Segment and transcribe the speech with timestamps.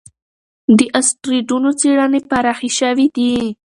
[0.77, 3.31] د اسټروېډونو څېړنې پراخې شوې دي.